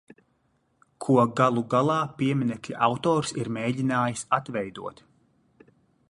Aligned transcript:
Ko 1.05 1.17
galu 1.39 1.63
galā 1.73 1.97
pieminekļa 2.21 2.79
autors 2.87 3.33
ir 3.41 3.51
mēģinājis 3.59 4.25
atveidot. 4.39 5.05